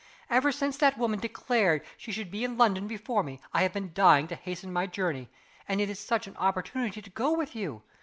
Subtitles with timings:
[0.31, 3.93] Ever since that woman declared she should be in London before me, I have been
[3.93, 5.29] dying to hasten my journey
[5.67, 7.83] and it is such an opportunity to go with you!